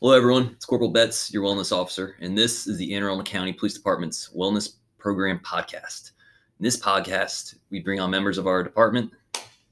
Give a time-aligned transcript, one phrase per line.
[0.00, 0.50] Hello, everyone.
[0.52, 4.30] It's Corporal Betts, your wellness officer, and this is the Anne Arundel County Police Department's
[4.32, 6.12] Wellness Program Podcast.
[6.60, 9.10] In this podcast, we bring on members of our department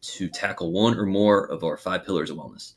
[0.00, 2.74] to tackle one or more of our five pillars of wellness.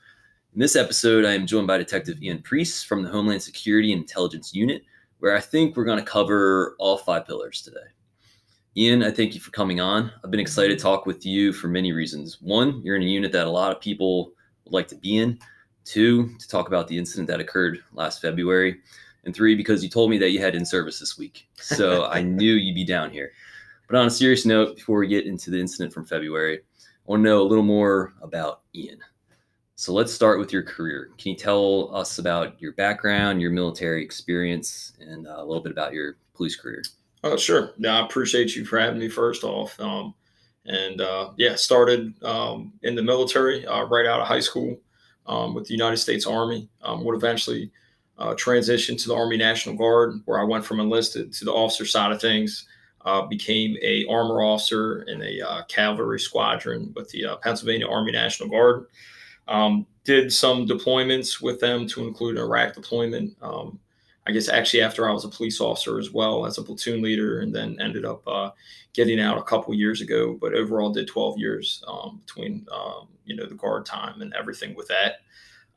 [0.53, 4.01] In this episode, I am joined by Detective Ian Preece from the Homeland Security and
[4.03, 4.83] Intelligence Unit,
[5.17, 7.87] where I think we're going to cover all five pillars today.
[8.77, 10.11] Ian, I thank you for coming on.
[10.23, 12.37] I've been excited to talk with you for many reasons.
[12.41, 14.33] One, you're in a unit that a lot of people
[14.65, 15.39] would like to be in.
[15.89, 18.77] Two, to talk about the incident that occurred last February.
[19.23, 21.49] And three, because you told me that you had in service this week.
[21.55, 23.31] So I knew you'd be down here.
[23.87, 26.61] But on a serious note, before we get into the incident from February, I
[27.05, 28.99] want to know a little more about Ian.
[29.77, 31.09] So let's start with your career.
[31.17, 35.71] Can you tell us about your background, your military experience, and uh, a little bit
[35.71, 36.83] about your police career?
[37.23, 37.73] Oh, sure.
[37.79, 39.79] Yeah, I appreciate you for having me first off.
[39.79, 40.13] Um,
[40.67, 44.79] and uh, yeah, started um, in the military uh, right out of high school
[45.29, 46.67] um, with the United States Army.
[46.81, 47.71] Um, would eventually
[48.17, 51.85] uh, transition to the Army National Guard, where I went from enlisted to the officer
[51.85, 52.65] side of things.
[53.05, 58.11] Uh, became a armor officer in a uh, cavalry squadron with the uh, Pennsylvania Army
[58.11, 58.87] National Guard.
[59.47, 63.37] Um, did some deployments with them to include an Iraq deployment.
[63.41, 63.79] Um,
[64.27, 67.39] I guess actually after I was a police officer as well as a platoon leader,
[67.39, 68.51] and then ended up uh,
[68.93, 70.37] getting out a couple years ago.
[70.39, 74.75] But overall, did 12 years um, between um, you know the guard time and everything
[74.75, 75.21] with that.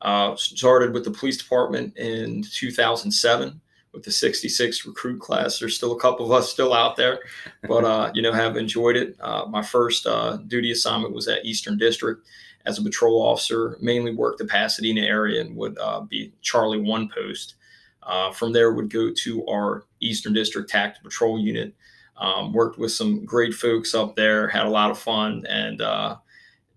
[0.01, 3.61] Uh, started with the police department in 2007
[3.93, 5.59] with the 66 recruit class.
[5.59, 7.19] There's still a couple of us still out there,
[7.67, 9.15] but uh, you know have enjoyed it.
[9.19, 12.27] Uh, my first uh, duty assignment was at Eastern District
[12.65, 13.77] as a patrol officer.
[13.79, 17.55] Mainly worked the Pasadena area and would uh, be Charlie One Post.
[18.05, 21.73] Uh, from there, would go to our Eastern District Tactical Patrol Unit.
[22.17, 26.17] Um, worked with some great folks up there, had a lot of fun, and uh,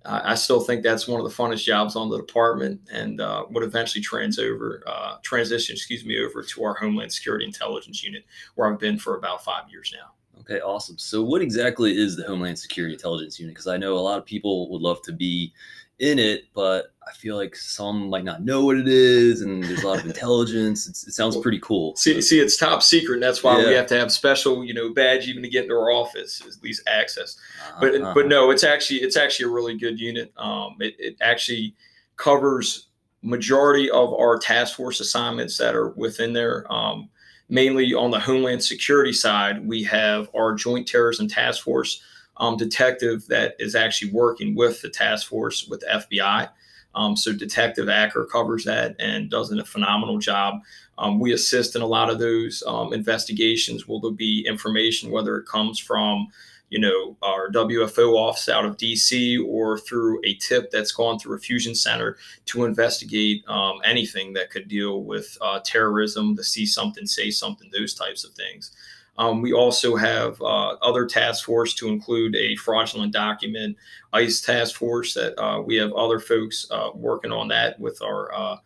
[0.08, 3.64] I still think that's one of the funnest jobs on the department, and uh, would
[3.64, 8.72] eventually trans over, uh, transition, excuse me, over to our Homeland Security Intelligence Unit, where
[8.72, 10.12] I've been for about five years now.
[10.48, 10.97] Okay, awesome.
[10.97, 13.54] So, what exactly is the Homeland Security Intelligence Unit?
[13.54, 15.53] Because I know a lot of people would love to be
[15.98, 19.82] in it, but I feel like some might not know what it is, and there's
[19.82, 20.87] a lot of intelligence.
[20.87, 21.97] It's, it sounds pretty cool.
[21.97, 23.66] See, see, it's top secret, and that's why yeah.
[23.66, 26.62] we have to have special, you know, badge even to get into our office, at
[26.62, 27.38] least access.
[27.69, 27.78] Uh-huh.
[27.81, 30.32] But but no, it's actually it's actually a really good unit.
[30.37, 31.75] Um, it, it actually
[32.16, 32.87] covers
[33.22, 36.71] majority of our task force assignments that are within there.
[36.72, 37.09] Um,
[37.49, 42.03] mainly on the Homeland Security side, we have our Joint Terrorism Task Force
[42.39, 46.49] um, detective that is actually working with the task force with the FBI.
[46.95, 50.61] Um, so Detective Acker covers that and does a phenomenal job.
[50.99, 53.87] Um, we assist in a lot of those um, investigations.
[53.87, 56.28] Will there be information, whether it comes from
[56.71, 61.37] you know, our WFO office out of DC or through a tip that's gone through
[61.37, 62.16] a fusion center
[62.47, 67.71] to investigate um, anything that could deal with uh, terrorism, to see something, say something,
[67.72, 68.72] those types of things.
[69.19, 73.77] Um, we also have uh, other task force to include a fraudulent document
[74.12, 78.34] ICE task force that uh, we have other folks uh, working on that with our
[78.34, 78.56] uh,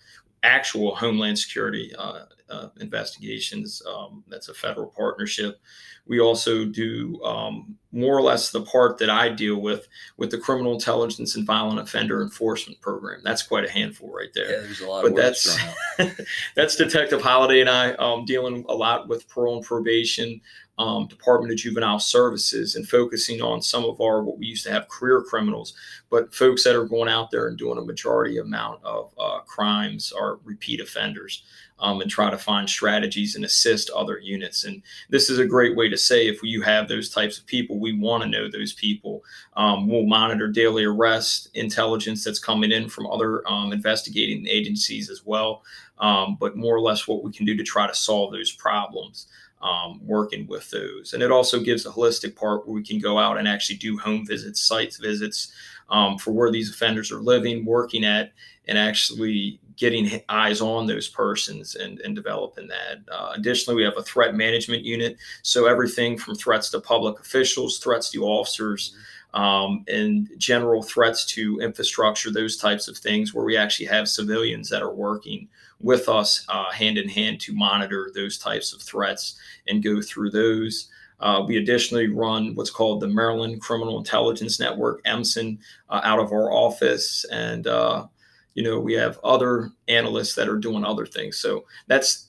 [0.43, 3.83] actual Homeland Security uh, uh, investigations.
[3.87, 5.61] Um, that's a federal partnership.
[6.07, 9.87] We also do um, more or less the part that I deal with
[10.17, 13.21] with the criminal intelligence and violent offender enforcement program.
[13.23, 14.51] That's quite a handful right there.
[14.51, 15.05] Yeah, there's a lot.
[15.05, 15.59] But that's
[16.57, 20.41] that's Detective Holiday and I um, dealing a lot with parole and probation,
[20.81, 24.73] um, Department of Juvenile Services and focusing on some of our what we used to
[24.73, 25.75] have career criminals,
[26.09, 30.11] but folks that are going out there and doing a majority amount of uh, crimes
[30.11, 31.45] are repeat offenders.
[31.83, 34.65] Um, and try to find strategies and assist other units.
[34.65, 37.81] And this is a great way to say if you have those types of people,
[37.81, 39.25] we want to know those people.
[39.57, 45.25] Um, we'll monitor daily arrest intelligence that's coming in from other um, investigating agencies as
[45.25, 45.63] well.
[45.97, 49.29] Um, but more or less what we can do to try to solve those problems
[49.63, 51.13] um, working with those.
[51.13, 53.99] And it also gives a holistic part where we can go out and actually do
[53.99, 55.53] home visits, sites visits
[55.91, 58.33] um, for where these offenders are living, working at,
[58.69, 62.99] and actually getting eyes on those persons and, and developing that.
[63.11, 65.17] Uh, additionally, we have a threat management unit.
[65.43, 68.95] So everything from threats to public officials, threats to officers.
[69.33, 74.69] Um, and general threats to infrastructure, those types of things, where we actually have civilians
[74.71, 75.49] that are working
[75.81, 79.39] with us uh, hand in hand to monitor those types of threats
[79.69, 80.89] and go through those.
[81.21, 85.59] Uh, we additionally run what's called the Maryland Criminal Intelligence Network, MCIN,
[85.91, 87.25] uh, out of our office.
[87.31, 88.07] And, uh,
[88.55, 91.37] you know, we have other analysts that are doing other things.
[91.37, 92.29] So that's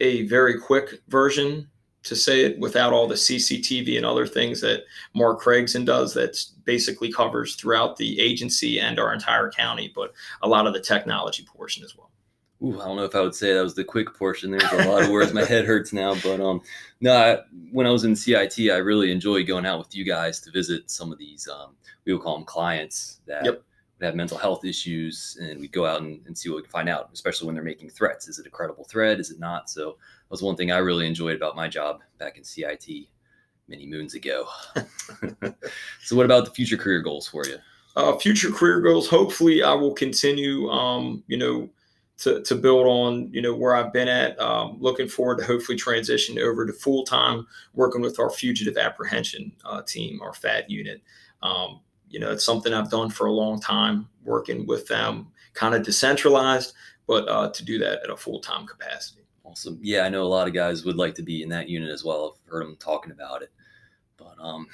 [0.00, 1.68] a very quick version
[2.04, 4.84] to say it without all the CCTV and other things that
[5.14, 10.12] Mark Craigson does that basically covers throughout the agency and our entire county, but
[10.42, 12.10] a lot of the technology portion as well.
[12.64, 14.52] Ooh, I don't know if I would say that was the quick portion.
[14.52, 15.32] There's a lot of words.
[15.32, 16.60] My head hurts now, but um,
[17.00, 17.16] no.
[17.16, 17.38] I,
[17.72, 20.88] when I was in CIT, I really enjoyed going out with you guys to visit
[20.88, 21.48] some of these.
[21.48, 21.74] Um,
[22.04, 23.64] we would call them clients that Yep.
[23.98, 26.70] would have mental health issues, and we'd go out and, and see what we could
[26.70, 27.10] find out.
[27.12, 28.28] Especially when they're making threats.
[28.28, 29.18] Is it a credible threat?
[29.18, 29.68] Is it not?
[29.68, 29.96] So
[30.32, 32.88] was one thing I really enjoyed about my job back in CIT
[33.68, 34.46] many moons ago.
[36.02, 37.58] so, what about the future career goals for you?
[37.96, 39.08] uh, future career goals.
[39.08, 40.68] Hopefully, I will continue.
[40.70, 41.70] Um, you know,
[42.18, 44.38] to, to build on you know where I've been at.
[44.40, 49.52] Um, looking forward to hopefully transition over to full time working with our fugitive apprehension
[49.64, 51.02] uh, team, our FAT unit.
[51.42, 55.74] Um, you know, it's something I've done for a long time, working with them, kind
[55.74, 56.74] of decentralized,
[57.06, 59.21] but uh, to do that at a full time capacity.
[59.52, 59.78] Awesome.
[59.82, 62.02] Yeah, I know a lot of guys would like to be in that unit as
[62.02, 62.38] well.
[62.46, 63.50] I've heard them talking about it.
[64.16, 64.66] But um,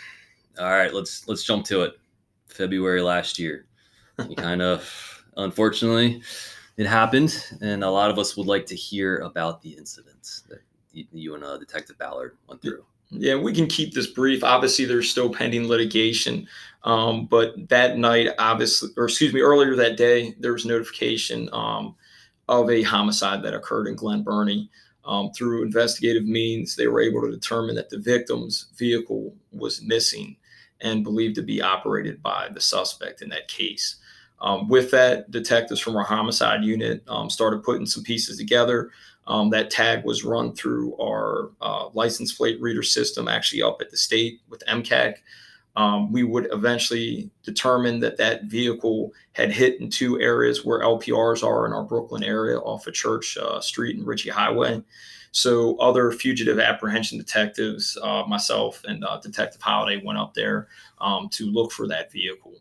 [0.57, 1.95] all right, let's let's jump to it.
[2.47, 3.67] February last year,
[4.37, 6.23] kind of unfortunately
[6.77, 10.61] it happened, and a lot of us would like to hear about the incidents that
[10.93, 12.85] you, and uh, Detective Ballard went through.
[13.11, 14.45] Yeah, we can keep this brief.
[14.45, 16.47] Obviously, there's still pending litigation.
[16.85, 21.97] Um, but that night, obviously, or excuse me, earlier that day, there was notification um,
[22.49, 24.71] of a homicide that occurred in Glen Burnie.
[25.05, 30.37] Um, through investigative means, they were able to determine that the victim's vehicle was missing
[30.81, 33.97] and believed to be operated by the suspect in that case.
[34.41, 38.91] Um, with that, detectives from our homicide unit um, started putting some pieces together.
[39.27, 43.91] Um, that tag was run through our uh, license plate reader system, actually up at
[43.91, 45.17] the state with MCAC.
[45.79, 51.45] Um, we would eventually determine that that vehicle had hit in two areas where LPRs
[51.45, 54.83] are in our Brooklyn area off of Church uh, Street and Ritchie Highway.
[55.31, 60.67] So other fugitive apprehension detectives, uh, myself and uh, Detective Holiday went up there
[61.01, 62.55] um, to look for that vehicle.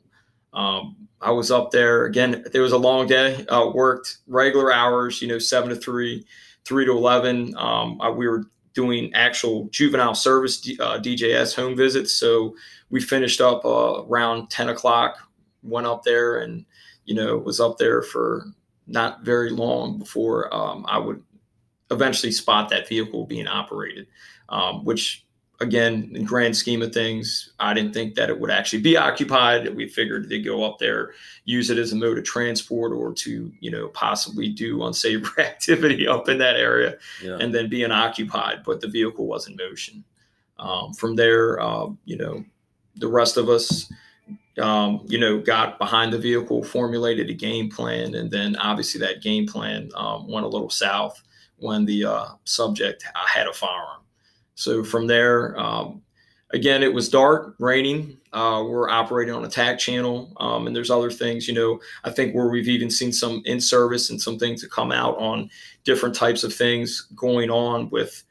[0.53, 2.45] Um, I was up there again.
[2.53, 3.47] It was a long day.
[3.47, 6.23] Uh, worked regular hours, you know, seven to three,
[6.65, 7.57] three to eleven.
[7.57, 8.43] Um, I, we were
[8.77, 12.55] doing actual juvenile service uh, DJS home visits, so
[12.91, 15.17] we finished up uh, around ten o'clock.
[15.63, 16.63] Went up there and
[17.05, 18.45] you know was up there for
[18.85, 21.23] not very long before um, I would
[21.89, 24.05] eventually spot that vehicle being operated,
[24.49, 25.25] um, which
[25.59, 29.73] again, in grand scheme of things, I didn't think that it would actually be occupied.
[29.75, 31.13] We figured they'd go up there,
[31.45, 36.07] use it as a mode of transport, or to you know possibly do unsavory activity
[36.07, 37.37] up in that area, Yeah.
[37.39, 38.63] and then being occupied.
[38.65, 40.03] But the vehicle was in motion.
[40.59, 42.43] Um, from there, uh, you know,
[42.95, 43.91] the rest of us.
[44.59, 49.21] Um, you know, got behind the vehicle, formulated a game plan, and then obviously that
[49.21, 51.21] game plan um, went a little south
[51.57, 54.01] when the uh, subject had a firearm.
[54.57, 56.01] So from there, um,
[56.49, 58.17] again, it was dark, raining.
[58.33, 61.47] Uh, we're operating on a tag channel, um, and there's other things.
[61.47, 64.67] You know, I think where we've even seen some in service and some things to
[64.67, 65.51] come out on
[65.83, 68.23] different types of things going on with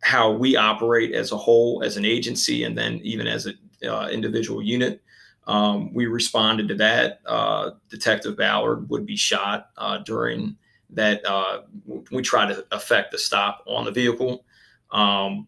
[0.00, 4.08] how we operate as a whole, as an agency, and then even as an uh,
[4.10, 5.02] individual unit.
[5.46, 7.20] Um, we responded to that.
[7.26, 10.56] Uh, Detective Ballard would be shot uh, during
[10.90, 11.20] that.
[11.26, 11.62] Uh,
[12.10, 14.46] we tried to affect the stop on the vehicle.
[14.90, 15.46] Um,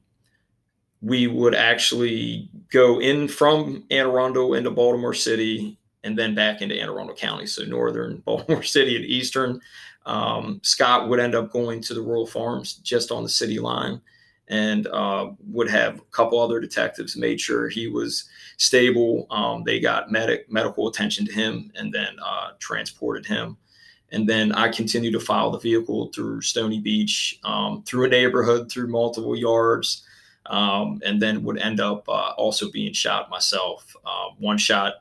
[1.03, 6.75] we would actually go in from Anne Arundel into Baltimore City and then back into
[6.75, 9.61] Anne Arundel County, so northern Baltimore City and eastern.
[10.07, 14.01] Um, Scott would end up going to the Royal Farms just on the city line
[14.49, 19.27] and uh, would have a couple other detectives made sure he was stable.
[19.31, 23.57] Um, they got medic medical attention to him and then uh, transported him.
[24.13, 28.71] And then I continued to follow the vehicle through Stoney Beach, um, through a neighborhood,
[28.71, 30.05] through multiple yards,
[30.51, 33.97] um, and then would end up uh, also being shot myself.
[34.05, 34.95] Uh, one shot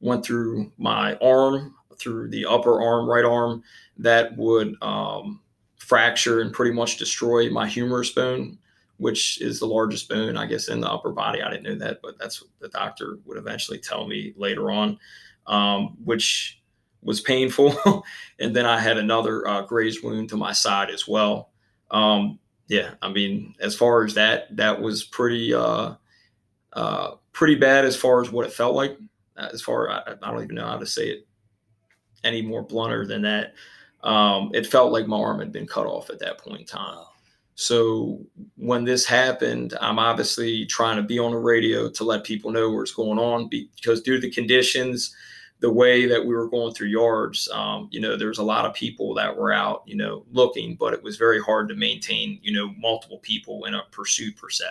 [0.00, 3.62] went through my arm, through the upper arm, right arm,
[3.98, 5.40] that would um,
[5.76, 8.58] fracture and pretty much destroy my humerus bone,
[8.96, 11.42] which is the largest bone, I guess, in the upper body.
[11.42, 14.98] I didn't know that, but that's what the doctor would eventually tell me later on,
[15.46, 16.62] um, which
[17.02, 18.02] was painful.
[18.38, 21.50] and then I had another uh, grazed wound to my side as well.
[21.90, 22.38] Um,
[22.68, 25.94] yeah, I mean, as far as that, that was pretty, uh,
[26.72, 28.98] uh, pretty bad as far as what it felt like.
[29.36, 31.26] As far, I, I don't even know how to say it
[32.24, 33.54] any more blunter than that.
[34.02, 37.04] Um, it felt like my arm had been cut off at that point in time.
[37.54, 38.20] So
[38.56, 42.70] when this happened, I'm obviously trying to be on the radio to let people know
[42.70, 45.14] what's going on because due to the conditions,
[45.60, 48.66] the way that we were going through yards, um, you know, there was a lot
[48.66, 52.38] of people that were out, you know, looking, but it was very hard to maintain,
[52.42, 54.66] you know, multiple people in a pursuit per se.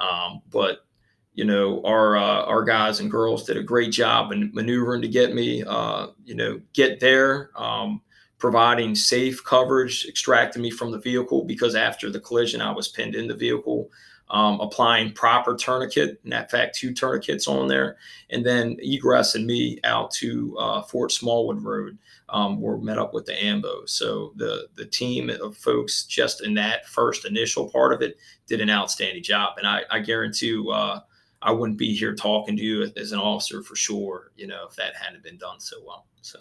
[0.00, 0.86] Um, but
[1.34, 5.08] you know, our uh, our guys and girls did a great job in maneuvering to
[5.08, 7.50] get me, uh, you know, get there.
[7.54, 8.00] Um,
[8.38, 13.14] providing safe coverage, extracting me from the vehicle because after the collision, I was pinned
[13.14, 13.90] in the vehicle.
[14.28, 17.96] Um, applying proper tourniquet, NAPFAC 2 tourniquets on there,
[18.30, 21.98] and then egress and me out to uh, Fort Smallwood Road.
[22.28, 23.86] Um, were met up with the AMBO.
[23.86, 28.18] So the the team of folks just in that first initial part of it
[28.48, 30.98] did an outstanding job, and I, I guarantee uh,
[31.40, 34.32] I wouldn't be here talking to you as an officer for sure.
[34.34, 36.06] You know, if that hadn't been done so well.
[36.20, 36.40] So.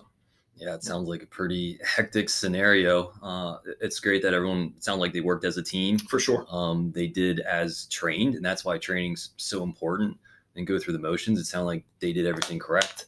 [0.57, 3.11] Yeah, it sounds like a pretty hectic scenario.
[3.21, 5.97] Uh, it's great that everyone sounded like they worked as a team.
[5.97, 6.45] For sure.
[6.49, 10.17] Um, they did as trained, and that's why training's so important.
[10.55, 11.37] And go through the motions.
[11.37, 13.07] It sounded like they did everything correct.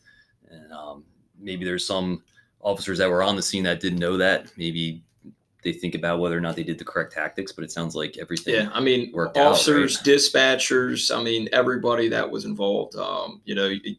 [0.49, 1.05] And um,
[1.39, 2.21] maybe there's some
[2.59, 4.51] officers that were on the scene that didn't know that.
[4.57, 5.05] Maybe
[5.63, 8.17] they think about whether or not they did the correct tactics, but it sounds like
[8.17, 8.55] everything.
[8.55, 10.15] Yeah, I mean, officers, out, right?
[10.15, 11.15] dispatchers.
[11.15, 12.97] I mean, everybody that was involved.
[12.97, 13.95] Um, you know, you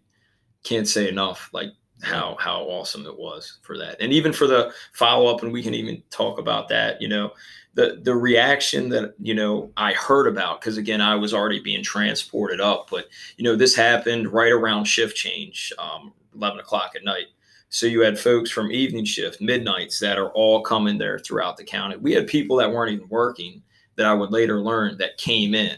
[0.63, 1.49] can't say enough.
[1.53, 1.71] Like
[2.03, 3.97] how how awesome it was for that.
[4.01, 7.33] And even for the follow up and we can even talk about that you know
[7.75, 11.83] the the reaction that you know I heard about because again I was already being
[11.83, 17.05] transported up but you know this happened right around shift change um, 11 o'clock at
[17.05, 17.27] night.
[17.71, 21.65] So you had folks from evening shift midnights that are all coming there throughout the
[21.65, 21.97] county.
[21.97, 23.63] We had people that weren't even working
[23.97, 25.77] that I would later learn that came in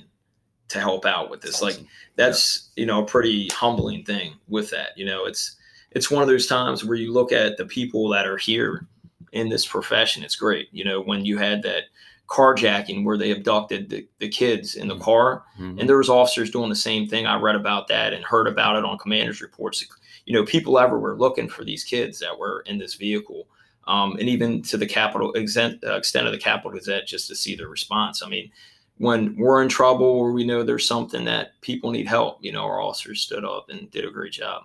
[0.68, 1.52] to help out with this.
[1.52, 1.88] That's like awesome.
[2.16, 5.56] that's you know a pretty humbling thing with that you know it's
[5.92, 8.86] it's one of those times where you look at the people that are here
[9.32, 10.22] in this profession.
[10.22, 10.68] It's great.
[10.72, 11.84] You know, when you had that
[12.28, 15.00] carjacking where they abducted the, the kids in the Mhm.
[15.02, 15.80] car, Mhm.
[15.80, 17.26] and there was officers doing the same thing.
[17.26, 19.84] I read about that and heard about it on commanders reports.
[20.26, 23.48] You know, people everywhere looking for these kids that were in this vehicle.
[23.88, 27.34] Um, and even to the capital extent, uh, extent of the Capitol Gazette, just to
[27.34, 28.22] see the response.
[28.22, 28.52] I mean,
[28.98, 32.62] when we're in trouble or we know there's something that people need help, you know,
[32.62, 34.64] our officers stood up and did a great job.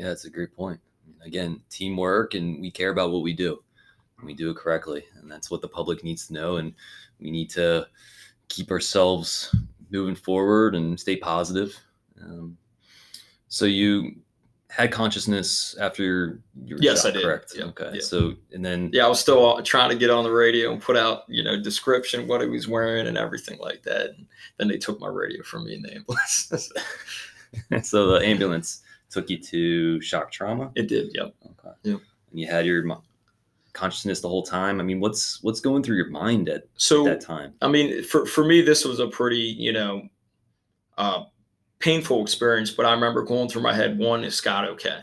[0.00, 0.80] Yeah, that's a great point.
[1.22, 3.62] Again, teamwork, and we care about what we do.
[4.24, 6.56] We do it correctly, and that's what the public needs to know.
[6.56, 6.72] And
[7.20, 7.86] we need to
[8.48, 9.54] keep ourselves
[9.90, 11.78] moving forward and stay positive.
[12.22, 12.56] Um,
[13.48, 14.16] so you
[14.70, 17.22] had consciousness after your, your Yes, I did.
[17.24, 17.52] correct?
[17.54, 17.90] Yeah, Okay.
[17.94, 18.00] yeah.
[18.00, 20.80] So and then yeah, I was still uh, trying to get on the radio and
[20.80, 24.10] put out, you know, description what he was wearing and everything like that.
[24.16, 24.26] And
[24.56, 26.72] then they took my radio from me in the ambulance.
[27.82, 28.80] so the ambulance
[29.10, 30.70] took you to shock trauma.
[30.76, 31.34] it did, yep.
[31.44, 31.74] Okay.
[31.82, 32.00] Yep.
[32.30, 32.84] And you had your
[33.72, 34.80] consciousness the whole time.
[34.80, 37.54] I mean, what's what's going through your mind at So that time?
[37.60, 40.08] I mean, for for me, this was a pretty, you know,
[40.98, 41.24] uh,
[41.78, 42.70] painful experience.
[42.70, 45.00] But I remember going through my head, one is Scott okay?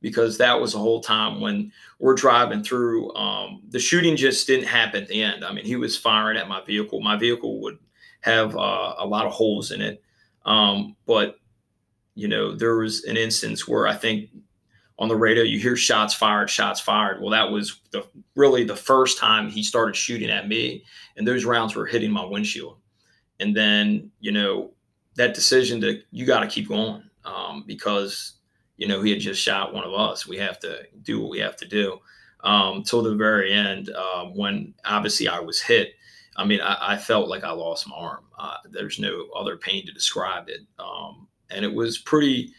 [0.00, 3.14] Because that was the whole time when we're driving through.
[3.14, 5.44] Um, the shooting just didn't happen at the end.
[5.44, 7.00] I mean, he was firing at my vehicle.
[7.00, 7.78] My vehicle would
[8.20, 10.02] have uh, a lot of holes in it,
[10.44, 11.39] um, but
[12.14, 14.30] you know, there was an instance where I think
[14.98, 17.20] on the radio you hear shots fired, shots fired.
[17.20, 20.84] Well, that was the really the first time he started shooting at me,
[21.16, 22.76] and those rounds were hitting my windshield.
[23.40, 24.72] And then you know
[25.16, 28.34] that decision to you got to keep going um, because
[28.76, 30.26] you know he had just shot one of us.
[30.26, 31.98] We have to do what we have to do
[32.44, 33.90] um, till the very end.
[33.90, 35.94] Um, when obviously I was hit,
[36.36, 38.24] I mean I, I felt like I lost my arm.
[38.38, 42.52] Uh, there's no other pain to describe it, um, and it was pretty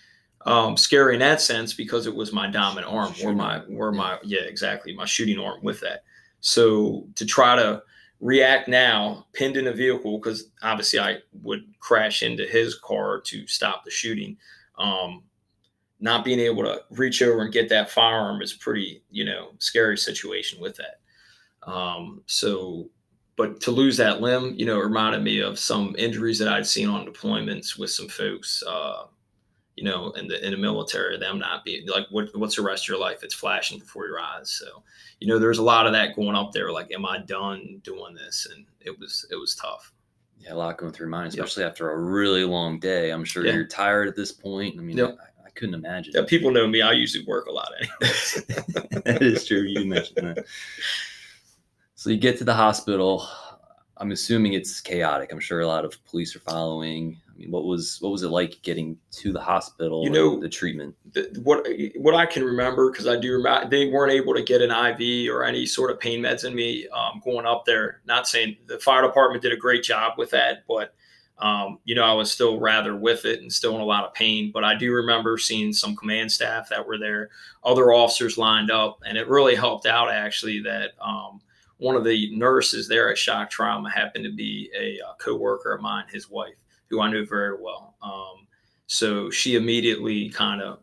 [0.45, 3.91] um, scary in that sense because it was my dominant arm, or my, yeah.
[3.91, 6.03] my, yeah, exactly, my shooting arm with that.
[6.39, 7.83] So to try to
[8.19, 13.47] react now, pinned in a vehicle, because obviously I would crash into his car to
[13.47, 14.37] stop the shooting.
[14.77, 15.23] Um,
[15.99, 19.97] not being able to reach over and get that firearm is pretty, you know, scary
[19.97, 21.69] situation with that.
[21.71, 22.89] Um, so,
[23.41, 26.67] but to lose that limb, you know, it reminded me of some injuries that I'd
[26.67, 28.61] seen on deployments with some folks.
[28.67, 29.05] Uh,
[29.75, 32.83] you know, in the in the military, them not being like, what what's the rest
[32.83, 33.23] of your life?
[33.23, 34.51] It's flashing before your eyes.
[34.51, 34.83] So,
[35.19, 36.71] you know, there's a lot of that going up there.
[36.71, 38.47] Like, am I done doing this?
[38.53, 39.91] And it was it was tough.
[40.39, 41.45] Yeah, a lot going through your mind, Yep.
[41.45, 43.09] especially after a really long day.
[43.09, 43.53] I'm sure Yeah.
[43.53, 44.75] you're tired at this point.
[44.77, 45.17] I mean, Yep.
[45.19, 46.13] I, I couldn't imagine.
[46.15, 46.81] Yeah, people know me.
[46.83, 48.13] I usually work a lot anyway.
[49.05, 49.61] that is true.
[49.63, 50.45] You mentioned that.
[52.01, 53.29] So you get to the hospital.
[53.97, 55.31] I'm assuming it's chaotic.
[55.31, 57.21] I'm sure a lot of police are following.
[57.29, 60.03] I mean, what was what was it like getting to the hospital?
[60.03, 60.95] You know- the treatment.
[61.11, 61.67] the, what
[61.97, 65.31] what I can remember because I do remember they weren't able to get an IV
[65.31, 68.01] or any sort of pain meds in me um, going up there.
[68.05, 70.95] Not saying the fire department did a great job with that, but
[71.37, 74.15] um, you know I was still rather with it and still in a lot of
[74.15, 74.49] pain.
[74.51, 77.29] But I do remember seeing some command staff that were there,
[77.63, 80.93] other officers lined up, and it really helped out actually that.
[80.99, 81.41] Um,
[81.81, 85.81] one of the nurses there at shock trauma happened to be a, uh coworker of
[85.81, 86.53] mine, his wife,
[86.89, 87.95] who I knew very well.
[88.03, 88.47] Um,
[88.85, 90.79] so she immediately kind of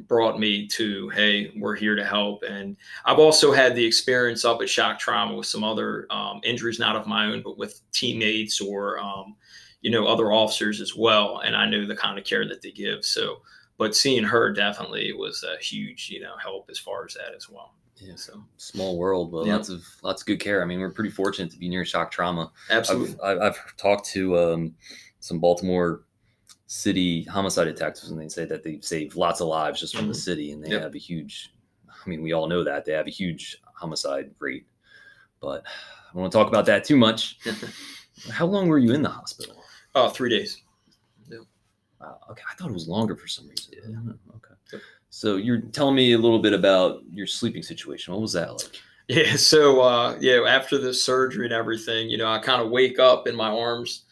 [0.00, 2.44] brought me to hey we're here to help.
[2.44, 6.78] And i've also had the experience up at shock trauma with some other um, injuries
[6.78, 9.34] not of my own but with teammates or um,
[9.80, 11.40] you know other officers as well.
[11.40, 13.04] And i knew the kind of care that they give.
[13.04, 13.42] So
[13.76, 17.50] but seeing her definitely was a huge you know help as far as that as
[17.50, 18.14] well yeah.
[18.16, 20.62] So small world but lots of lots of good care.
[20.62, 22.52] I mean we're pretty fortunate to be near shock trauma.
[22.70, 23.16] Absolutely.
[23.22, 24.74] I've, I've talked to um,
[25.20, 26.02] some baltimore
[26.66, 30.12] city homicide detectives and they say that they've saved lots of lives just from mm-hmm.
[30.12, 30.82] the city and they yep.
[30.82, 31.54] have a huge
[31.88, 34.66] i mean we all know that they have a huge homicide rate.
[35.40, 37.38] But i don't want to talk about that too much.
[38.32, 39.62] How long were you in the hospital?
[39.94, 40.60] Uh three days.
[41.28, 41.38] Yeah
[42.00, 43.74] wow okay i thought it was longer for some reason.
[43.74, 44.12] Yeah.
[44.36, 44.82] okay.
[45.10, 48.12] So you're telling me a little bit about your sleeping situation.
[48.12, 48.80] What was that like?
[49.08, 52.98] Yeah so uh yeah after the surgery and everything you know i kind of wake
[52.98, 54.06] up in my arms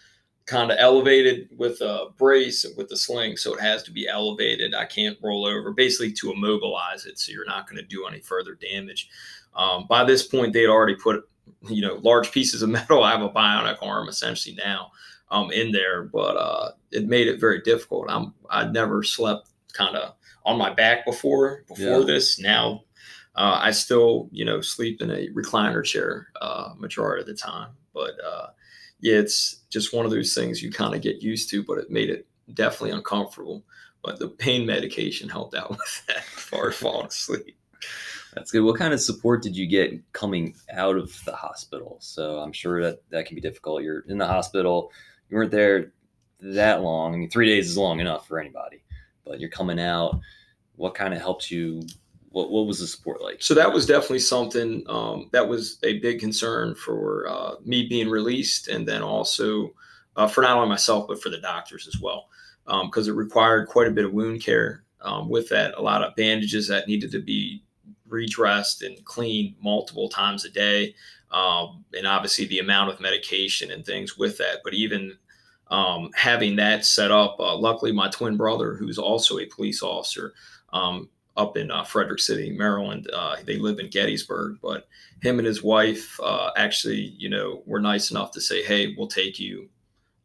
[0.47, 4.75] kind of elevated with a brace with the sling so it has to be elevated.
[4.75, 8.21] I can't roll over basically to immobilize it so you're not going to do any
[8.21, 9.09] further damage.
[9.57, 11.29] Um, by this point they had already put
[11.63, 14.91] you know large pieces of metal i have a bionic arm essentially now
[15.31, 18.07] um, in there but uh, it made it very difficult.
[18.09, 22.07] I'm i'd never slept kind of on my back before before yeah.
[22.07, 22.83] this now
[23.37, 27.71] uh, i still you know sleep in a recliner chair uh, majority of the time
[27.95, 28.49] but uh,
[29.05, 31.91] yeah, it's just one of those things you kind of get used to, but it
[31.91, 33.63] made it definitely uncomfortable.
[34.03, 36.25] But the pain medication helped out with that
[36.67, 37.57] as falling asleep.
[38.33, 38.63] That's good.
[38.63, 41.99] What kind of support did you get coming out of the hospital?
[42.01, 43.83] So I'm sure that that can be difficult.
[43.83, 44.91] You're in the hospital,
[45.29, 45.93] you weren't there
[46.41, 47.15] that long.
[47.15, 48.84] I mean, three days is long enough for anybody,
[49.25, 50.21] but you're coming out.
[50.77, 51.83] What kind of helped you
[52.35, 53.41] what, what was the support like?
[53.41, 58.09] So that was definitely something um, that was a big concern for uh, me being
[58.09, 59.73] released, and then also
[60.17, 62.29] uh, for not only myself but for the doctors as well,
[62.67, 64.83] because um, it required quite a bit of wound care.
[65.01, 67.63] Um, with that, a lot of bandages that needed to be
[68.09, 70.95] redressed and cleaned multiple times a day,
[71.31, 74.61] um, and obviously the amount of medication and things with that.
[74.65, 75.17] But even
[75.69, 80.35] um, having that set up, uh, luckily my twin brother, who's also a police officer,
[80.73, 83.09] um, up in uh, Frederick City, Maryland.
[83.13, 84.87] Uh, they live in Gettysburg, but
[85.23, 89.09] him and his wife uh, actually, you know, were nice enough to say, "Hey, we'll
[89.09, 89.69] take you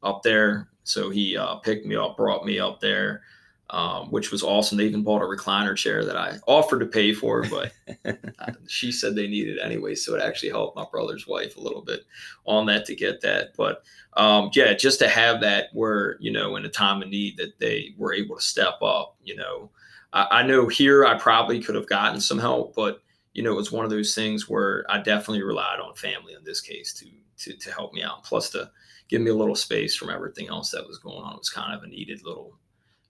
[0.03, 3.21] up there." So he uh, picked me up, brought me up there,
[3.69, 4.77] um, which was awesome.
[4.77, 7.71] They even bought a recliner chair that I offered to pay for, but
[8.67, 9.95] she said they needed it anyway.
[9.95, 12.01] So it actually helped my brother's wife a little bit
[12.45, 13.49] on that to get that.
[13.55, 13.83] But
[14.17, 17.59] um, yeah, just to have that where you know, in a time of need, that
[17.59, 19.69] they were able to step up, you know
[20.13, 23.01] I, I know here I probably could have gotten some help, but
[23.33, 26.43] you know, it was one of those things where I definitely relied on family in
[26.43, 27.05] this case to
[27.43, 28.23] to to help me out.
[28.23, 28.69] Plus to
[29.07, 31.33] give me a little space from everything else that was going on.
[31.33, 32.57] It was kind of a needed little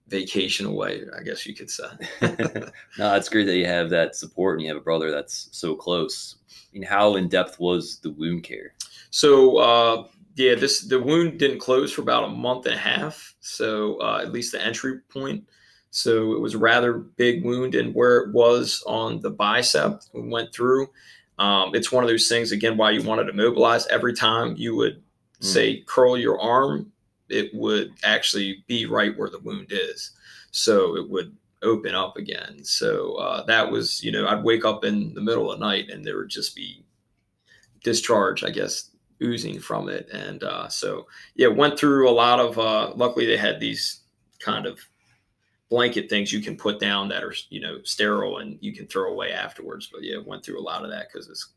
[0.09, 1.87] vacation away, I guess you could say.
[2.21, 5.75] no, it's great that you have that support and you have a brother that's so
[5.75, 6.35] close.
[6.49, 8.73] I mean, how in depth was the wound care?
[9.11, 13.35] So, uh, yeah, this the wound didn't close for about a month and a half.
[13.39, 15.43] So, uh, at least the entry point.
[15.91, 20.21] So it was a rather big wound, and where it was on the bicep, we
[20.21, 20.89] went through.
[21.39, 24.75] Um, it's one of those things again why you wanted to mobilize every time you
[24.75, 25.45] would mm.
[25.45, 26.91] say curl your arm,
[27.29, 30.11] it would actually be right where the wound is.
[30.51, 32.63] So it would open up again.
[32.63, 35.89] So uh, that was, you know, I'd wake up in the middle of the night
[35.89, 36.83] and there would just be
[37.83, 40.09] discharge, I guess, oozing from it.
[40.11, 44.01] And uh, so, yeah, went through a lot of, uh, luckily they had these
[44.39, 44.79] kind of
[45.69, 49.11] blanket things you can put down that are you know sterile and you can throw
[49.11, 49.89] away afterwards.
[49.91, 51.53] But yeah, went through a lot of that because it's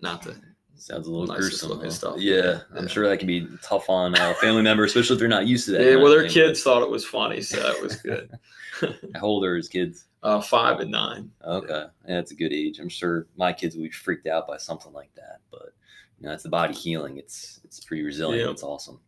[0.00, 0.36] not the
[0.76, 1.90] sounds a little gruesome huh?
[1.90, 2.16] stuff.
[2.18, 5.28] Yeah, yeah, I'm sure that can be tough on uh, family members, especially if they're
[5.28, 5.82] not used to that.
[5.84, 8.30] Yeah, well, their kids thought it was funny, so that was good.
[9.14, 10.06] How old are his kids?
[10.22, 11.30] Uh, five and nine.
[11.44, 11.86] Okay, yeah.
[12.06, 12.78] yeah, that's a good age.
[12.78, 15.74] I'm sure my kids would be freaked out by something like that, but
[16.18, 17.18] you know, it's the body healing.
[17.18, 18.50] It's it's pretty resilient.
[18.50, 19.00] It's awesome.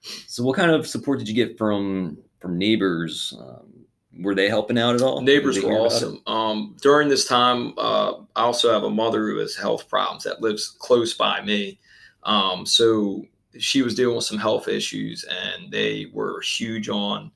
[0.00, 3.34] So, what kind of support did you get from from neighbors?
[3.38, 3.75] Um,
[4.20, 5.20] were they helping out at all?
[5.20, 6.20] Neighbors were awesome.
[6.26, 10.40] Um, during this time, uh, I also have a mother who has health problems that
[10.40, 11.78] lives close by me.
[12.22, 13.24] Um, so
[13.58, 17.30] she was dealing with some health issues, and they were huge on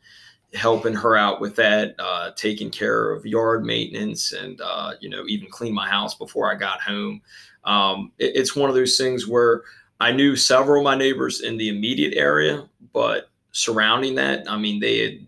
[0.54, 5.24] helping her out with that, uh, taking care of yard maintenance, and uh, you know
[5.26, 7.22] even clean my house before I got home.
[7.64, 9.62] Um, it, it's one of those things where
[10.00, 14.80] I knew several of my neighbors in the immediate area, but surrounding that, I mean,
[14.80, 15.26] they had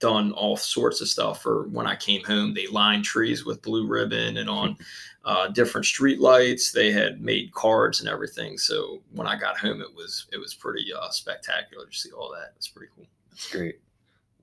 [0.00, 2.54] done all sorts of stuff for when I came home.
[2.54, 4.76] They lined trees with blue ribbon and on
[5.24, 6.72] uh, different street lights.
[6.72, 8.58] They had made cards and everything.
[8.58, 12.30] So when I got home, it was it was pretty uh, spectacular to see all
[12.32, 12.52] that.
[12.56, 13.06] It's pretty cool.
[13.30, 13.80] That's great.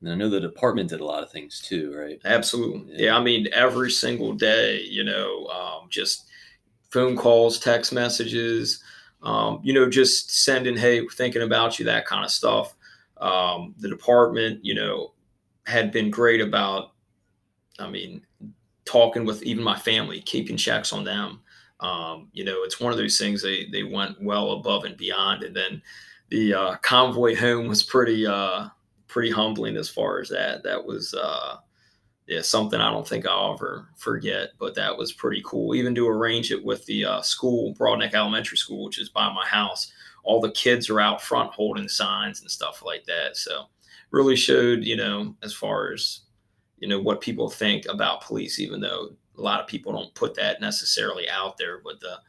[0.02, 2.22] And I know the department did a lot of things too, right?
[2.24, 2.94] Absolutely.
[2.94, 3.06] Yeah.
[3.06, 3.18] Yeah.
[3.18, 6.28] I mean, every single day, you know, um, just
[6.92, 8.84] phone calls, text messages,
[9.24, 12.76] um, you know, just sending, hey, thinking about you, that kind of stuff.
[13.18, 15.14] Um, the department, you know,
[15.68, 16.94] had been great about,
[17.78, 18.26] I mean,
[18.86, 21.42] talking with even my family, keeping checks on them.
[21.82, 25.44] Um, you know, it's one of those things they they went well above and beyond.
[25.44, 25.82] And then
[26.30, 28.70] the uh, convoy home was pretty uh,
[29.08, 30.64] pretty humbling as far as that.
[30.64, 31.58] That was uh,
[32.28, 34.52] yeah something I don't think I'll ever forget.
[34.58, 35.76] But that was pretty cool.
[35.76, 39.46] Even to arrange it with the uh, school, Broadneck Elementary School, which is by my
[39.46, 39.92] house.
[40.24, 43.38] All the kids are out front holding signs and stuff like that.
[43.38, 43.66] So
[44.12, 46.22] really showed, you know, as far as
[46.80, 50.36] you know what people think about police, even though a lot of people don't put
[50.36, 52.20] that necessarily out there, but the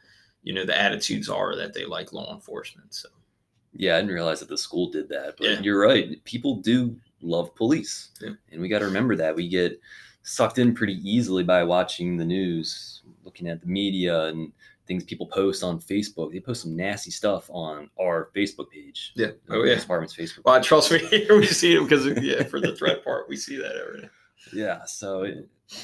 [0.43, 2.93] you know the attitudes are that they like law enforcement.
[2.93, 3.09] So
[3.73, 5.59] Yeah, I didn't realize that the school did that, but Yeah.
[5.61, 6.23] you're right.
[6.23, 8.33] People do love police, Yeah.
[8.51, 9.79] and we got to remember that we get
[10.23, 14.51] sucked in pretty easily by watching the news, looking at the media and
[14.89, 16.33] things people post on Facebook.
[16.33, 19.13] They post some nasty stuff on our Facebook page.
[19.15, 19.27] Yeah.
[19.49, 19.75] Oh, yeah.
[19.75, 20.39] Department's Facebook.
[20.43, 20.99] well, trust me,
[21.29, 24.09] we see them because yeah, for the threat part, we see that every day.
[24.51, 25.77] Yeah, so it, you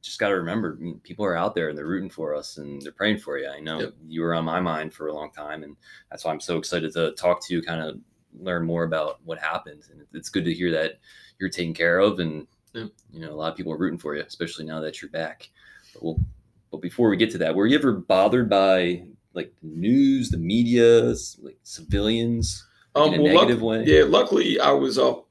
[0.00, 2.56] just got to remember, I mean, people are out there and they're rooting for us
[2.56, 3.48] and they're praying for you.
[3.48, 3.94] I know Yep.
[4.06, 5.76] you were on my mind for a long time, and
[6.10, 7.98] that's why I'm so excited to talk to you, kind of
[8.40, 9.82] learn more about what happened.
[9.92, 11.00] And it's good to hear that
[11.38, 12.88] you're taken care of, and Yep.
[13.12, 15.50] you know a lot of people are rooting for you, especially now that you're back.
[15.92, 16.20] But we'll,
[16.70, 19.04] but before we get to that, were you ever bothered by
[19.34, 23.84] like the news, the media, like civilians, like, in a Um, well, luck- negative way?
[23.86, 25.28] Yeah, luckily I was up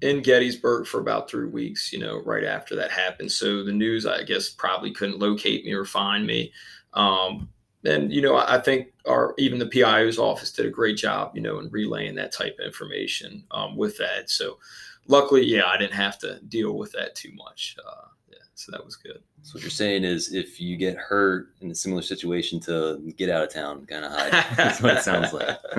[0.00, 3.30] in Gettysburg for about three weeks, you know, right after that happened.
[3.30, 6.52] So the news, I guess, probably couldn't locate me or find me.
[6.94, 7.50] Um,
[7.84, 11.40] and, you know, I think our even the PIO's office did a great job, you
[11.40, 14.28] know, in relaying that type of information um, with that.
[14.30, 14.58] So
[15.06, 17.76] luckily, yeah, I didn't have to deal with that too much.
[17.86, 19.22] Uh, yeah, so that was good.
[19.42, 23.30] So what you're saying is, if you get hurt in a similar situation, to get
[23.30, 24.32] out of town, kind of hide.
[24.54, 25.56] That's what it sounds like.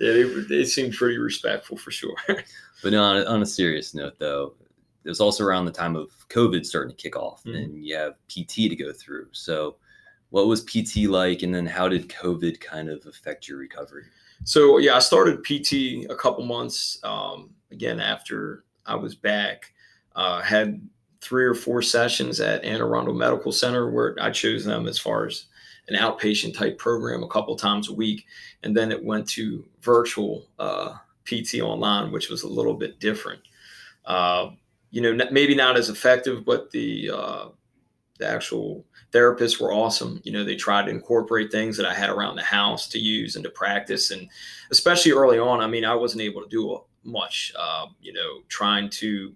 [0.00, 2.16] yeah, they, they seemed pretty respectful for sure.
[2.82, 4.52] But no, on a, on a serious note, though,
[5.04, 7.56] it was also around the time of COVID starting to kick off, Mhm.
[7.56, 9.28] and you have PT to go through.
[9.32, 9.76] So,
[10.30, 14.04] what was PT like, and then how did COVID kind of affect your recovery?
[14.44, 19.72] So yeah, I started PT a couple months um, again after I was back.
[20.14, 20.80] Uh, had
[21.20, 25.26] three or four sessions at Anne Arundel Medical Center where I chose them as far
[25.26, 25.46] as
[25.88, 28.26] an outpatient type program a couple times a week,
[28.62, 33.40] and then it went to virtual uh, PT online, which was a little bit different.
[34.04, 34.50] Uh,
[34.90, 37.48] you know, maybe not as effective, but the uh,
[38.18, 38.84] the actual
[39.16, 40.20] therapists were awesome.
[40.24, 43.34] You know, they tried to incorporate things that I had around the house to use
[43.34, 44.10] and to practice.
[44.10, 44.28] And
[44.70, 48.90] especially early on, I mean, I wasn't able to do much, uh, you know, trying
[48.90, 49.34] to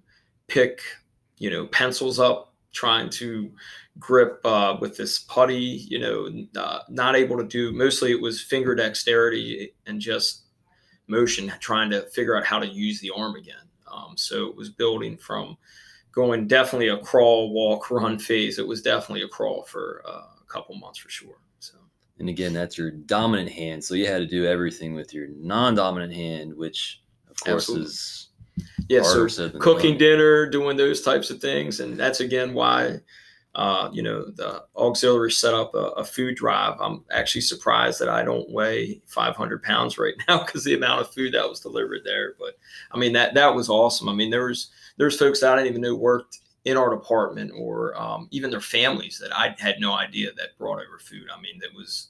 [0.49, 0.83] pick,
[1.39, 3.51] you know, pencils up, trying to
[3.99, 6.29] grip uh, with this putty, you know,
[6.61, 10.43] uh, not able to do, mostly it was finger dexterity and just
[11.07, 13.57] motion, trying to figure out how to use the arm again.
[13.91, 15.57] Um, so it was building from
[16.13, 18.59] going definitely a crawl, walk, run phase.
[18.59, 21.37] It was definitely a crawl for uh, a couple months for sure.
[21.59, 21.75] So
[22.19, 26.13] And again, that's your dominant hand, so you had to do everything with your non-dominant
[26.13, 27.87] hand, which of course Absolutely.
[27.87, 28.29] is
[28.89, 32.55] yeah, so harder said than cooking dinner, doing those types of things, and that's again
[32.55, 33.01] why.
[33.53, 36.75] Uh, you know, the auxiliary set up a, a food drive.
[36.81, 41.13] I'm actually surprised that I don't weigh 500 pounds right now because the amount of
[41.13, 42.35] food that was delivered there.
[42.39, 42.57] But
[42.93, 44.09] I mean, that that was awesome.
[44.09, 44.71] I mean, there was
[45.01, 48.61] there's folks that I didn't even know worked in our department or um, even their
[48.61, 51.27] families that I had no idea that brought over food.
[51.35, 52.09] I mean, it was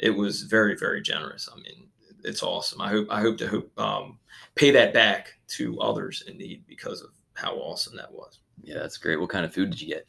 [0.00, 1.48] it was very very generous.
[1.50, 1.86] I mean,
[2.24, 2.80] it's awesome.
[2.80, 4.18] I hope I hope to hope um,
[4.56, 8.40] pay that back to others in need because of how awesome that was.
[8.64, 9.20] Yeah, that's great.
[9.20, 10.04] What kind of food did you get?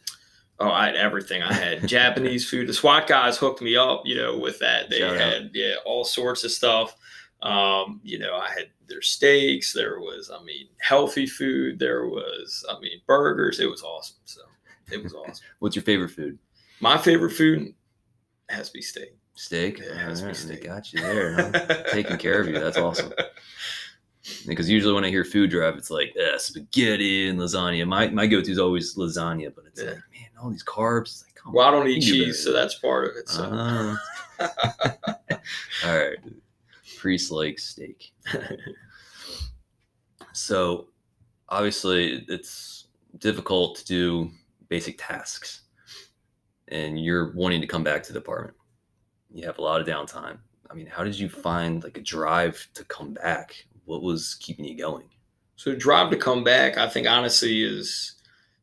[0.58, 1.44] Oh, I had everything.
[1.44, 2.68] I had Japanese food.
[2.68, 4.90] The SWAT guys hooked me up, you know, with that.
[4.90, 5.22] They Shout out.
[5.22, 6.96] had yeah, all sorts of stuff.
[7.42, 9.74] Um, you know, I had their steaks.
[9.74, 11.78] There was, I mean, healthy food.
[11.80, 13.60] There was, I mean, burgers.
[13.60, 14.18] It was awesome.
[14.26, 14.42] So
[14.92, 15.46] it was awesome.
[15.60, 16.38] What's your favorite food?
[16.80, 17.74] My favorite food
[18.50, 19.16] has to be steak.
[19.36, 19.80] Steak.
[19.80, 20.64] Yeah, has to be Alright, they steak.
[20.66, 21.34] got you there.
[21.36, 21.84] huh?
[21.92, 22.58] Taking care of you.
[22.60, 23.12] That's awesome.
[24.48, 27.86] Because usually when I hear food drive, it's like uh, spaghetti and lasagna.
[27.88, 29.90] My my go to is always lasagna, but it's Yeah.
[29.90, 31.24] like, man, all these carbs.
[31.26, 33.30] Like, Well, I don't eat cheese, so that's part of it.
[33.30, 33.48] So.
[33.52, 34.02] Ah.
[35.86, 36.18] all right,
[37.06, 38.14] Preece like steak.
[40.34, 40.88] So
[41.48, 42.88] obviously, it's
[43.20, 44.32] difficult to do
[44.68, 45.62] basic tasks,
[46.68, 48.58] and you're wanting to come back to the apartment.
[49.34, 50.40] You have a lot of downtime.
[50.70, 53.66] I mean, how did you find like a drive to come back?
[53.86, 55.08] What was keeping you going?
[55.56, 58.16] So drive to come back, I think honestly is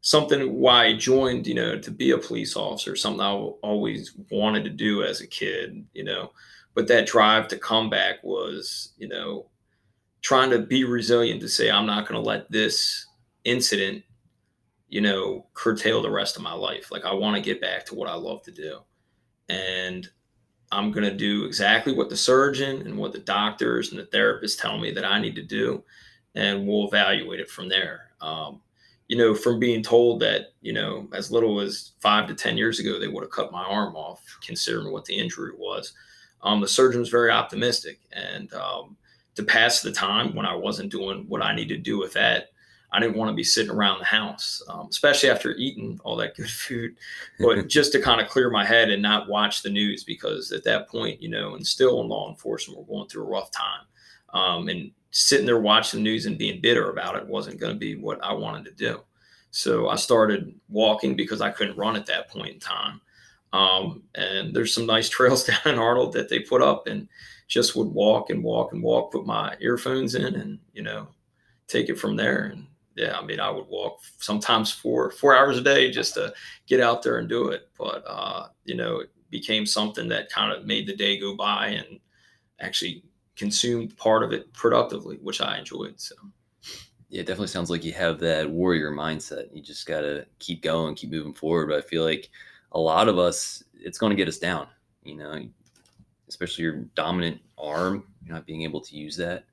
[0.02, 4.64] something why I joined, you know, to be a police officer, something I always wanted
[4.64, 6.32] to do as a kid, you know.
[6.74, 9.46] But that drive to come back was, you know,
[10.22, 13.06] trying to be resilient to say, I'm not going to let this
[13.44, 14.04] incident,
[14.88, 16.90] you know, curtail the rest of my life.
[16.90, 18.80] Like, I want to get back to what I love to do.
[19.48, 20.08] And
[20.70, 24.60] I'm going to do exactly what the surgeon and what the doctors and the therapists
[24.60, 25.84] tell me that I need to do.
[26.34, 28.12] And we'll evaluate it from there.
[28.22, 28.62] Um,
[29.08, 32.80] you know, from being told that, you know, as little as five to 10 years
[32.80, 35.92] ago, they would have cut my arm off, considering what the injury was.
[36.42, 38.00] Um, the surgeon was very optimistic.
[38.12, 38.96] And um,
[39.34, 42.48] to pass the time when I wasn't doing what I needed to do with that,
[42.92, 46.36] I didn't want to be sitting around the house, um, especially after eating all that
[46.36, 46.96] good food.
[47.38, 50.64] But just to kind of clear my head and not watch the news because at
[50.64, 53.86] that point, you know, and still in law enforcement, we're going through a rough time.
[54.34, 57.78] Um, and sitting there watching the news and being bitter about it wasn't going to
[57.78, 59.00] be what I wanted to do.
[59.50, 63.00] So I started walking because I couldn't run at that point in time.
[63.52, 67.08] Um, and there's some nice trails down in Arnold that they put up and
[67.48, 71.08] just would walk and walk and walk, put my earphones in and, you know,
[71.68, 72.44] take it from there.
[72.44, 76.32] And yeah, I mean, I would walk sometimes for four hours a day just to
[76.66, 77.68] get out there and do it.
[77.78, 81.68] But, uh, you know, it became something that kind of made the day go by
[81.68, 82.00] and
[82.60, 83.04] actually
[83.36, 86.00] consumed part of it productively, which I enjoyed.
[86.00, 86.14] So.
[87.08, 89.54] Yeah, it definitely sounds like you have that warrior mindset.
[89.54, 91.68] You just got to keep going, keep moving forward.
[91.68, 92.30] But I feel like
[92.72, 94.66] a lot of us, it's going to get us down,
[95.04, 95.46] you know,
[96.28, 99.44] especially your dominant arm, not being able to use that.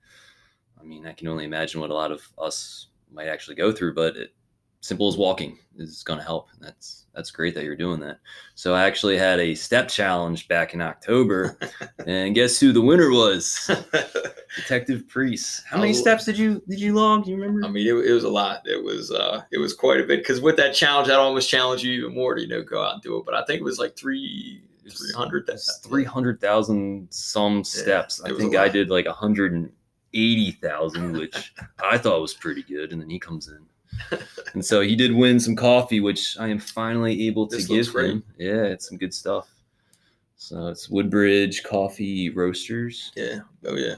[0.80, 3.96] I mean, I can only imagine what a lot of us might actually go through,
[3.96, 4.34] but it,
[4.82, 6.50] simple as walking is going to help.
[6.60, 8.20] That's that's great that you're doing that.
[8.56, 11.58] So I actually had a step challenge back in October,
[12.06, 13.66] and guess who the winner was?
[14.56, 15.64] Detective Preece.
[15.70, 17.26] How many steps did you did you log?
[17.26, 17.66] Do you remember?
[17.66, 18.62] I mean, it, it was a lot.
[18.66, 21.84] It was uh, it was quite a bit because with that challenge, I'd almost challenge
[21.84, 23.26] you even more to you know go out and do it.
[23.26, 24.62] But I think it was like three.
[24.90, 25.48] 300
[25.84, 28.20] 300,000 some steps.
[28.26, 33.08] Yeah, I think I did like 180,000 which I thought was pretty good and then
[33.08, 33.68] he comes in
[34.54, 37.94] and so he did win some coffee, which I am finally able to this give
[37.94, 38.24] him.
[38.38, 39.50] Yeah, it's some good stuff.
[40.36, 43.12] So it's Woodbridge Coffee Roasters.
[43.16, 43.40] Yeah.
[43.66, 43.96] Oh yeah.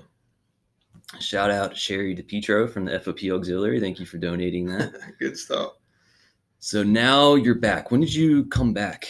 [1.20, 3.80] Shout out Sherry DePietro from the FOP Auxiliary.
[3.80, 4.94] Thank you for donating that.
[5.20, 5.74] good stuff.
[6.60, 7.92] So now you're back.
[7.92, 9.08] When did you come back?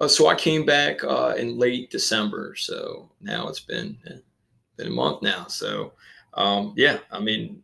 [0.00, 2.54] Uh, so I came back uh, in late December.
[2.56, 3.98] So now it's been
[4.76, 5.46] been a month now.
[5.48, 5.92] So
[6.34, 7.62] um, yeah, I mean,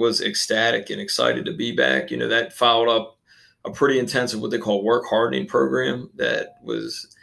[0.00, 2.10] was ecstatic and excited to be back.
[2.10, 3.18] You know, that followed up
[3.66, 7.14] a pretty intensive what they call work hardening program that was,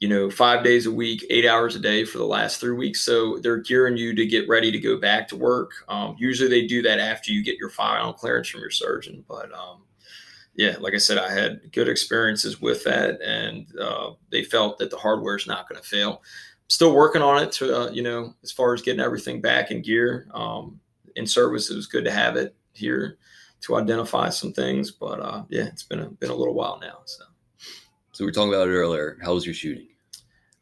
[0.00, 3.02] you know, five days a week, eight hours a day for the last three weeks.
[3.02, 5.72] So they're gearing you to get ready to go back to work.
[5.88, 9.52] Um, usually they do that after you get your final clearance from your surgeon, but
[9.52, 9.82] um,
[10.56, 14.90] yeah, like I said, I had good experiences with that, and uh, they felt that
[14.90, 16.22] the hardware is not going to fail.
[16.68, 19.82] Still working on it to, uh, you know, as far as getting everything back in
[19.82, 20.28] gear.
[20.32, 20.80] Um,
[21.16, 23.18] in service, it was good to have it here
[23.62, 24.90] to identify some things.
[24.90, 26.98] But uh, yeah, it's been a, been a little while now.
[27.06, 27.24] So,
[28.12, 29.18] so we were talking about it earlier.
[29.22, 29.88] How was your shooting?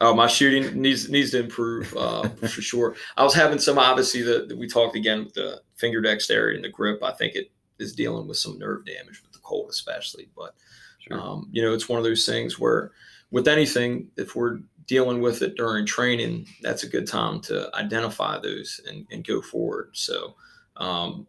[0.00, 2.96] Uh, my shooting needs needs to improve uh, for sure.
[3.16, 6.70] I was having some obviously that we talked again with the finger dexterity and the
[6.70, 7.02] grip.
[7.02, 10.28] I think it is dealing with some nerve damage with the cold, especially.
[10.36, 10.54] But
[11.02, 11.20] sure.
[11.20, 12.92] um, you know, it's one of those things where
[13.30, 18.38] with anything, if we're dealing with it during training, that's a good time to identify
[18.38, 19.90] those and, and go forward.
[19.92, 20.34] So,
[20.76, 21.26] um,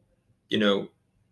[0.49, 0.89] you know,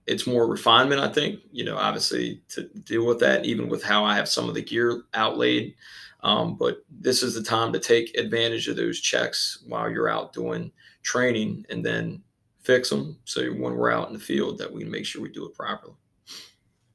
[0.08, 4.04] it's more refinement, I think, you know, obviously to deal with that, even with how
[4.04, 5.76] I have some of the gear outlaid.
[6.24, 10.34] Um, but this is the time to take advantage of those checks while you're out
[10.34, 10.72] doing
[11.04, 12.22] training and then
[12.62, 13.18] fix them.
[13.26, 15.94] So when we're out in the field, that we make sure we do it properly.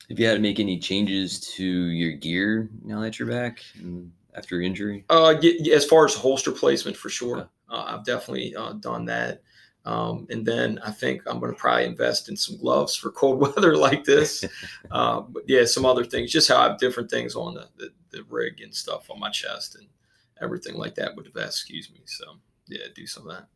[0.08, 3.60] Have you had to make any changes to your gear now that you're back?
[3.78, 5.04] And after injury?
[5.08, 5.34] Uh,
[5.72, 7.38] as far as holster placement, for sure.
[7.38, 7.44] Yeah.
[7.76, 9.42] Uh, I've definitely uh, done that.
[9.84, 13.40] Um, and then I think I'm going to probably invest in some gloves for cold
[13.56, 14.44] weather like this.
[14.90, 17.90] uh, but yeah, some other things, just how I have different things on the, the,
[18.10, 19.86] the, rig and stuff on my chest and
[20.42, 22.00] everything like that with the vest, excuse me.
[22.04, 22.24] So
[22.66, 23.46] yeah, do some of that.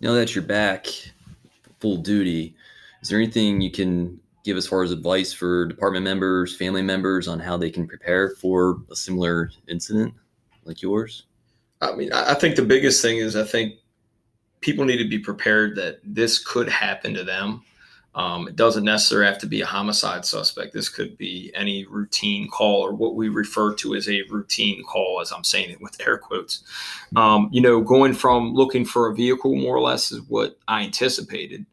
[0.00, 0.86] Now that you're back
[1.80, 2.54] full duty,
[3.00, 7.26] is there anything you can give as far as advice for department members, family members
[7.26, 10.14] on how they can prepare for a similar incident
[10.64, 11.24] like yours?
[11.80, 13.74] I mean, I think the biggest thing is I think
[14.60, 17.62] people need to be prepared that this could happen to them.
[18.14, 20.72] Um, it doesn't necessarily have to be a homicide suspect.
[20.72, 25.20] This could be any routine call or what we refer to as a routine call,
[25.20, 26.62] as I'm saying it with air quotes.
[27.16, 30.84] Um, you know, going from looking for a vehicle more or less is what I
[30.84, 31.66] anticipated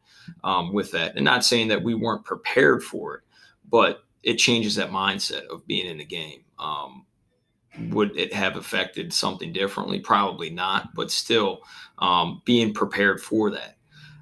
[0.44, 1.16] um, with that.
[1.16, 3.22] And not saying that we weren't prepared for it,
[3.68, 6.44] but it changes that mindset of being in the game.
[6.58, 7.06] Um,
[7.90, 9.98] would it have affected something differently?
[9.98, 11.62] Probably not, but still
[11.98, 13.76] um, being prepared for that.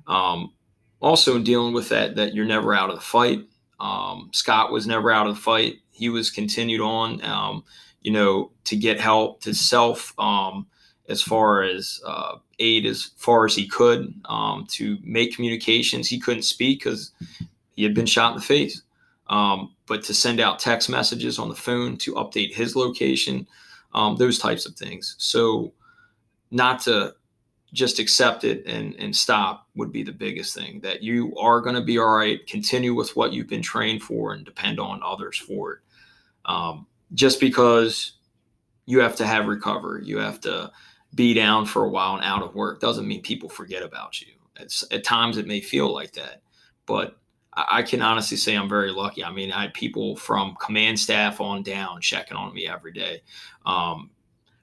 [0.06, 0.52] Um,
[1.00, 3.40] also dealing with that, that you're never out of the fight.
[3.80, 5.76] Um, Scott was never out of the fight.
[5.90, 7.64] He was continued on, um,
[8.02, 10.66] you know, to get help, to self, um,
[11.10, 16.08] as far as uh, aid as far as he could, um, to make communications.
[16.08, 17.10] He couldn't speak because
[17.74, 18.82] he had been shot in the face.
[19.28, 23.46] Um, but to send out text messages on the phone to update his location,
[23.92, 25.16] um, those types of things.
[25.18, 25.72] So,
[26.52, 27.14] not to
[27.72, 31.76] just accept it and, and stop would be the biggest thing that you are going
[31.76, 32.44] to be all right.
[32.48, 35.78] Continue with what you've been trained for and depend on others for it.
[36.44, 38.14] Um, just because
[38.86, 40.72] you have to have recovery, you have to
[41.14, 44.28] be down for a while and out of work doesn't mean people forget about you.
[44.58, 46.42] It's, at times it may feel like that,
[46.86, 47.16] but
[47.52, 49.24] I can honestly say I'm very lucky.
[49.24, 53.22] I mean, I had people from command staff on down checking on me every day.
[53.66, 54.10] Um,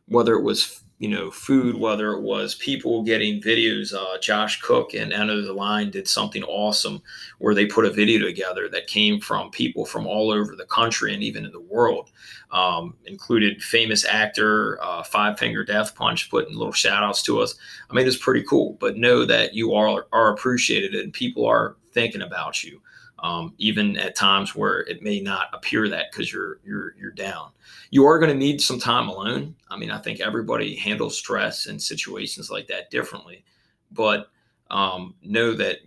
[0.07, 3.93] whether it was you know food, whether it was people getting videos.
[3.93, 7.01] Uh, Josh Cook and End of the Line did something awesome
[7.38, 11.13] where they put a video together that came from people from all over the country
[11.13, 12.10] and even in the world.
[12.51, 17.55] Um, included famous actor uh, Five Finger Death Punch putting little shout outs to us.
[17.89, 18.77] I mean, it's pretty cool.
[18.79, 22.81] But know that you are are appreciated and people are thinking about you,
[23.19, 27.49] um, even at times where it may not appear that because you're you're you're down.
[27.89, 29.56] You are going to need some time alone.
[29.69, 33.43] I mean, I think everybody handles stress and situations like that differently,
[33.91, 34.30] but
[34.69, 35.77] um, know that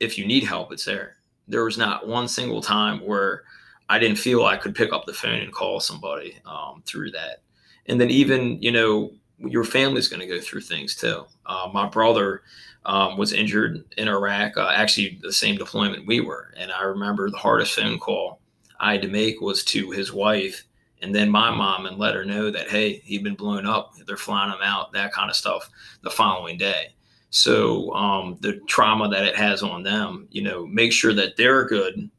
[0.00, 1.16] if you need help, it's there.
[1.46, 3.44] There was not one single time where
[3.88, 7.42] I didn't feel I could pick up the phone and call somebody um, through that.
[7.86, 9.12] And then even you know
[9.46, 11.24] your family's going to go through things too.
[11.46, 12.42] Uh, my brother
[12.84, 16.52] um, was injured in Iraq, uh, actually the same deployment we were.
[16.56, 18.40] And I remember the hardest phone call
[18.78, 20.64] I had to make was to his wife
[21.02, 23.94] and then my mom and let her know that, hey, he'd been blown up.
[24.06, 25.70] They're flying him out, that kind of stuff
[26.02, 26.94] the following day.
[27.30, 31.64] So um, the trauma that it has on them, you know, make sure that they're
[31.64, 32.10] good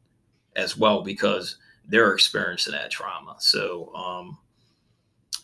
[0.55, 1.57] as well because
[1.87, 3.35] they're experiencing that trauma.
[3.39, 4.37] So um,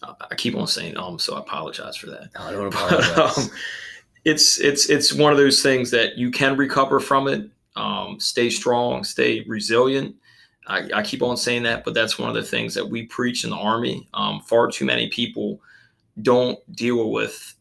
[0.03, 2.29] I keep on saying um, so I apologize for that.
[2.35, 3.15] No, I don't apologize.
[3.15, 3.49] But, um,
[4.25, 7.49] it's it's it's one of those things that you can recover from it.
[7.75, 10.15] Um, stay strong, stay resilient.
[10.65, 13.45] I, I, keep on saying that, but that's one of the things that we preach
[13.45, 14.09] in the Army.
[14.13, 15.61] Um, far too many people
[16.21, 17.55] don't deal with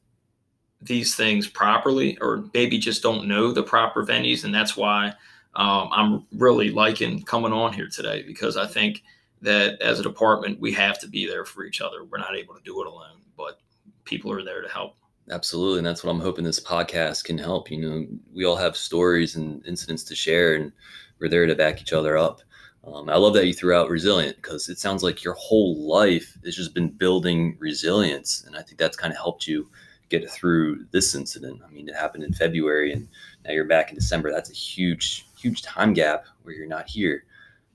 [0.82, 5.12] these things properly, or maybe just don't know the proper venues, and that's why
[5.54, 9.02] um, I'm really liking coming on here today because I think
[9.42, 12.04] that as a department we have to be there for each other.
[12.04, 13.60] We're not able to do it alone, but
[14.04, 14.96] people are there to help.
[15.30, 15.78] Absolutely.
[15.78, 17.70] And that's what I'm hoping this podcast can help.
[17.70, 20.72] You know, we all have stories and incidents to share, and
[21.18, 22.42] we're there to back each other up.
[22.86, 26.38] Um, I love that you threw out resilient because it sounds like your whole life
[26.44, 28.44] has just been building resilience.
[28.46, 29.68] And I think that's kind of helped you
[30.08, 31.60] get through this incident.
[31.66, 33.08] I mean, it happened in February and
[33.44, 34.30] now you're back in December.
[34.30, 37.24] That's a huge, huge time gap where you're not here.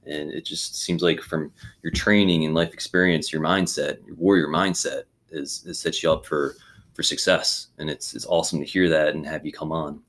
[0.06, 1.52] And it just seems like from
[1.84, 6.26] your training and life experience, your mindset, your warrior mindset is, is sets you up
[6.26, 6.56] for
[6.94, 7.68] for success.
[7.78, 10.02] And it's it's awesome to hear that and have you come on.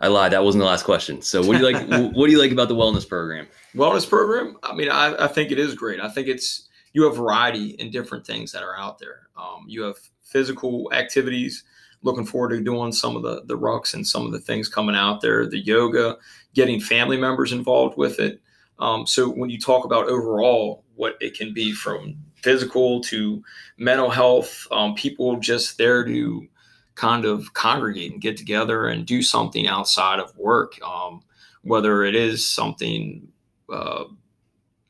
[0.00, 0.32] I lied.
[0.32, 1.20] That wasn't the last question.
[1.20, 2.12] So, what do you like?
[2.14, 3.46] what do you like about the wellness program?
[3.74, 4.56] Wellness program.
[4.62, 6.00] I mean, I, I think it is great.
[6.00, 9.28] I think it's you have variety in different things that are out there.
[9.36, 11.64] Um, you have physical activities.
[12.02, 14.96] Looking forward to doing some of the the rucks and some of the things coming
[14.96, 15.46] out there.
[15.46, 16.16] The yoga,
[16.54, 18.40] getting family members involved with it.
[18.78, 23.42] Um, so when you talk about overall what it can be from physical to
[23.76, 26.48] mental health, um, people just there to
[26.94, 31.22] kind of congregate and get together and do something outside of work, um,
[31.62, 33.28] whether it is something
[33.72, 34.04] uh,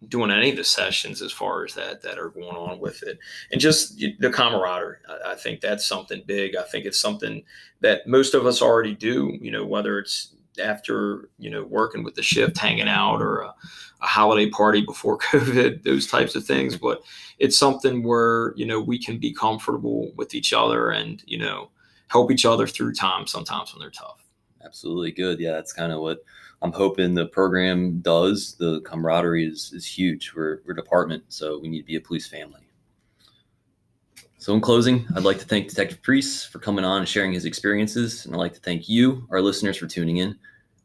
[0.09, 3.19] doing any of the sessions as far as that that are going on with it,
[3.53, 4.97] and just the camaraderie.
[5.09, 6.57] I, I think that's something big.
[6.57, 7.43] I think it's something
[7.81, 9.37] that most of us already do.
[9.41, 13.55] You know, whether it's after you know working with the shift, hanging out, or a,
[14.03, 16.77] a holiday party before COVID, those types of things.
[16.77, 17.03] But
[17.39, 21.71] it's something where you know we can be comfortable with each other and you know
[22.09, 24.25] help each other through times sometimes when they're tough.
[24.65, 25.41] Absolutely good.
[25.41, 26.23] Yeah, that's kind of what
[26.63, 28.55] I'm hoping the program does.
[28.59, 30.33] The camaraderie is, is huge.
[30.35, 32.61] We're, we're a department, so we need to be a police family.
[34.39, 37.45] So, in closing, I'd like to thank Detective Preece for coming on and sharing his
[37.45, 38.25] experiences.
[38.25, 40.39] And I'd like to thank you, our listeners, for tuning in.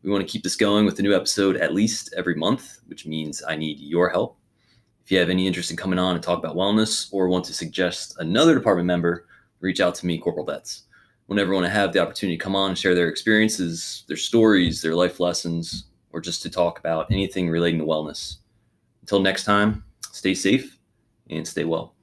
[0.05, 3.07] We want to keep this going with a new episode at least every month, which
[3.07, 4.37] means I need your help.
[5.03, 7.55] If you have any interest in coming on and talk about wellness or want to
[7.55, 9.25] suggest another department member,
[9.61, 10.83] reach out to me, Corporal Betts.
[11.25, 14.79] Whenever want to have the opportunity to come on and share their experiences, their stories,
[14.79, 18.35] their life lessons, or just to talk about anything relating to wellness.
[19.01, 20.77] Until next time, stay safe
[21.31, 21.94] and stay well.